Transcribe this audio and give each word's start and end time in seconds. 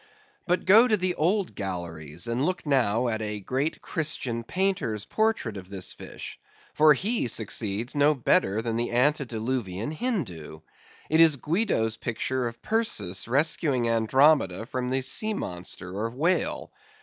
But 0.47 0.65
go 0.65 0.87
to 0.87 0.97
the 0.97 1.13
old 1.13 1.53
Galleries, 1.53 2.25
and 2.25 2.43
look 2.43 2.65
now 2.65 3.07
at 3.07 3.21
a 3.21 3.39
great 3.39 3.83
Christian 3.83 4.43
painter's 4.43 5.05
portrait 5.05 5.57
of 5.57 5.69
this 5.69 5.93
fish; 5.93 6.39
for 6.73 6.95
he 6.95 7.27
succeeds 7.27 7.93
no 7.93 8.15
better 8.15 8.63
than 8.63 8.77
the 8.77 8.89
antediluvian 8.93 9.91
Hindoo. 9.91 10.61
It 11.07 11.21
is 11.21 11.35
Guido's 11.35 11.97
picture 11.97 12.47
of 12.47 12.63
Perseus 12.63 13.27
rescuing 13.27 13.87
Andromeda 13.87 14.65
from 14.65 14.89
the 14.89 15.01
sea 15.01 15.35
monster 15.35 15.93
or 15.95 16.09
whale. 16.09 16.71